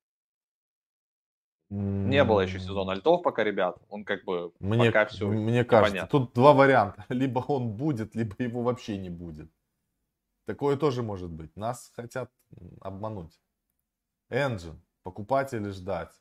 [1.70, 3.78] Не было еще сезона альтов пока, ребят.
[3.90, 6.20] Он как бы мне, пока все Мне кажется, понятно.
[6.20, 7.06] тут два варианта.
[7.10, 9.50] Либо он будет, либо его вообще не будет.
[10.46, 11.56] Такое тоже может быть.
[11.56, 12.32] Нас хотят
[12.82, 13.40] обмануть.
[14.30, 14.80] Engine.
[15.04, 16.12] Покупать или ждать?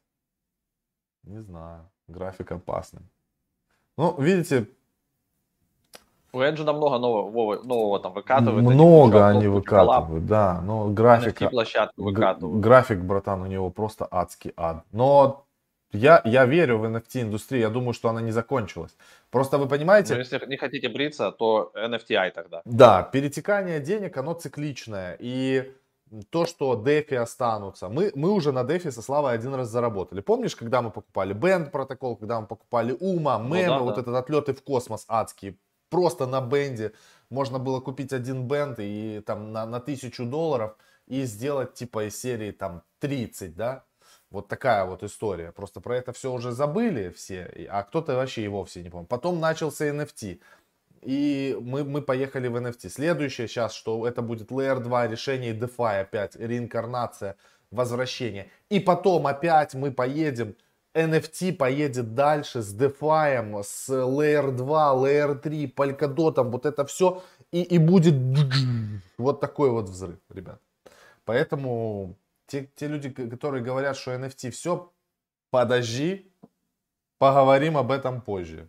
[1.23, 1.91] Не знаю.
[2.07, 3.03] График опасный.
[3.97, 4.67] Ну, видите...
[6.33, 8.65] У Engine много нового, нового там выкатывают.
[8.65, 10.61] Много они выкатывают, да.
[10.63, 11.41] Но график...
[11.97, 12.61] выкатывают.
[12.61, 14.85] График, братан, у него просто адский ад.
[14.91, 15.47] Но
[15.93, 18.97] я, я верю в NFT-индустрию, я думаю, что она не закончилась.
[19.31, 20.15] Просто вы понимаете...
[20.15, 22.63] Но если не хотите бриться, то NFTI тогда.
[22.65, 25.17] Да, перетекание денег, оно цикличное.
[25.21, 25.73] И
[26.31, 27.89] то, что DeFi останутся.
[27.89, 30.21] Мы, мы уже на DeFi со Славой один раз заработали.
[30.21, 34.01] Помнишь, когда мы покупали Band протокол, когда мы покупали Ума, Мемы, ну, да, вот да.
[34.03, 35.57] этот отлеты в космос адские.
[35.91, 36.93] Просто на бенде
[37.31, 42.21] можно было купить один бенд и там на, на тысячу долларов и сделать типа из
[42.21, 43.85] серии там 30, да?
[44.31, 45.53] Вот такая вот история.
[45.53, 49.09] Просто про это все уже забыли все, а кто-то вообще и вовсе не помнит.
[49.09, 50.41] Потом начался NFT
[51.05, 52.89] и мы, мы поехали в NFT.
[52.89, 57.37] Следующее сейчас, что это будет Layer 2, решение DeFi опять, реинкарнация,
[57.71, 58.51] возвращение.
[58.71, 60.57] И потом опять мы поедем,
[60.95, 67.23] NFT поедет дальше с DeFi, с Layer 2, Layer 3, Polkadot, вот это все.
[67.53, 68.15] И, и будет
[69.19, 70.61] вот такой вот взрыв, ребят.
[71.25, 74.93] Поэтому те, те люди, которые говорят, что NFT все,
[75.51, 76.31] подожди,
[77.19, 78.69] поговорим об этом позже.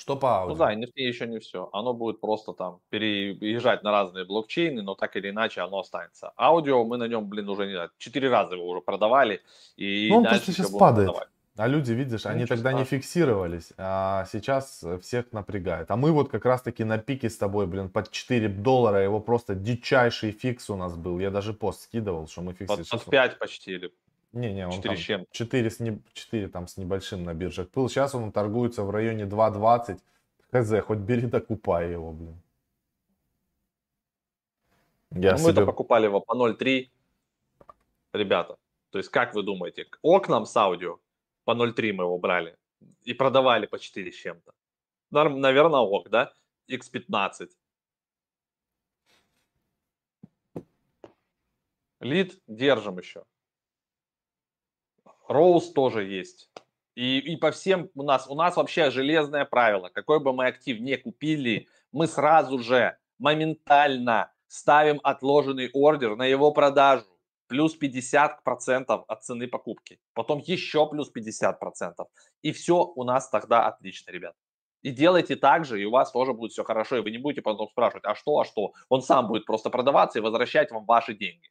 [0.00, 0.54] Что по аудио?
[0.54, 1.68] Ну да, NFT еще не все.
[1.74, 6.32] Оно будет просто там переезжать на разные блокчейны, но так или иначе оно останется.
[6.38, 9.42] Аудио мы на нем, блин, уже не знаю, четыре раза его уже продавали.
[9.76, 11.08] И ну, он просто сейчас падает.
[11.08, 11.28] Продавать.
[11.56, 15.90] А люди, видишь, ну, они тогда не фиксировались, а сейчас всех напрягает.
[15.90, 19.54] А мы вот как раз-таки на пике с тобой, блин, под 4 доллара, его просто
[19.54, 21.18] дичайший фикс у нас был.
[21.18, 22.88] Я даже пост скидывал, что мы фиксировали.
[22.88, 23.92] Под, под 5 почти или
[24.32, 25.26] не, не, он 4 там чем?
[25.30, 27.88] 4, с не, 4 там с небольшим на биржах был.
[27.88, 29.98] Сейчас он торгуется в районе 2.20.
[30.52, 32.40] Хз, хоть бери да купай его, блин.
[35.10, 35.46] Я ну, себе...
[35.48, 36.90] Мы-то покупали его по 0.3.
[38.12, 38.56] Ребята,
[38.90, 41.00] то есть как вы думаете, окнам с аудио
[41.44, 42.56] по 0.3 мы его брали
[43.02, 44.52] и продавали по 4 с чем-то.
[45.10, 46.32] Наверное, ок, да?
[46.68, 47.50] X15.
[52.00, 53.24] Лид держим еще.
[55.30, 56.50] Роуз тоже есть.
[56.96, 59.88] И, и по всем у нас, у нас вообще железное правило.
[59.88, 66.50] Какой бы мы актив не купили, мы сразу же моментально ставим отложенный ордер на его
[66.50, 67.06] продажу.
[67.46, 70.00] Плюс 50% от цены покупки.
[70.14, 71.54] Потом еще плюс 50%.
[72.42, 74.34] И все у нас тогда отлично, ребят.
[74.82, 77.42] И делайте так же, и у вас тоже будет все хорошо, и вы не будете
[77.42, 78.72] потом спрашивать, а что, а что.
[78.88, 81.50] Он сам будет просто продаваться и возвращать вам ваши деньги.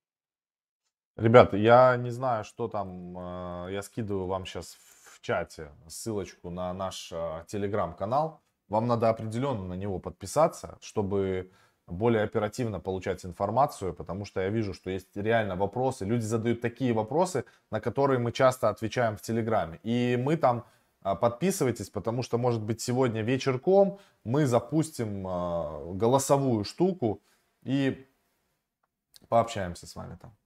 [1.20, 3.18] Ребята, я не знаю, что там.
[3.18, 8.42] Э, я скидываю вам сейчас в чате ссылочку на наш э, телеграм-канал.
[8.70, 11.52] Вам надо определенно на него подписаться, чтобы
[11.88, 16.06] более оперативно получать информацию, потому что я вижу, что есть реально вопросы.
[16.06, 19.82] Люди задают такие вопросы, на которые мы часто отвечаем в Телеграме.
[19.84, 20.64] И мы там
[21.04, 25.24] э, подписывайтесь, потому что, может быть, сегодня вечерком мы запустим
[25.98, 27.22] голосовую штуку
[27.64, 28.08] и
[29.28, 30.39] пообщаемся с вами там.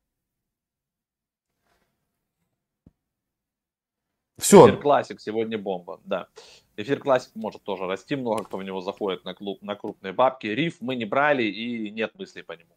[4.38, 4.76] Все.
[4.78, 6.28] Классик сегодня бомба, да.
[6.76, 10.48] Эфир классик может тоже расти, много кто в него заходит на, клуб, на крупные бабки.
[10.48, 12.74] Риф мы не брали и нет мыслей по нему.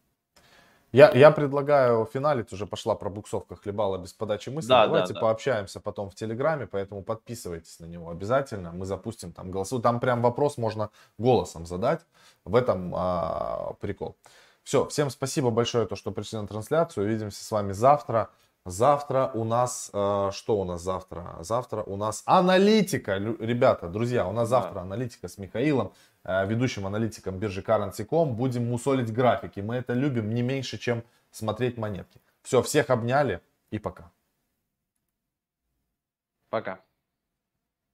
[0.93, 4.69] Я, я предлагаю финалить, уже пошла пробуксовка хлебала без подачи мысли.
[4.69, 5.21] Да, Давайте да, да.
[5.21, 8.71] пообщаемся потом в Телеграме, поэтому подписывайтесь на него обязательно.
[8.71, 9.79] Мы запустим там голосу.
[9.79, 12.05] Там прям вопрос можно голосом задать.
[12.45, 14.15] В этом а, прикол.
[14.63, 17.05] Все, всем спасибо большое, то, что пришли на трансляцию.
[17.05, 18.29] Увидимся с вами завтра.
[18.67, 21.37] Завтра у нас, э, что у нас завтра?
[21.39, 23.15] Завтра у нас аналитика.
[23.15, 24.81] Ребята, друзья, у нас завтра да.
[24.81, 25.93] аналитика с Михаилом,
[26.25, 28.35] э, ведущим аналитиком биржи Currency.com.
[28.35, 29.61] Будем мусолить графики.
[29.61, 32.19] Мы это любим не меньше, чем смотреть монетки.
[32.41, 33.39] Все, всех обняли
[33.71, 34.11] и пока.
[36.49, 36.79] Пока.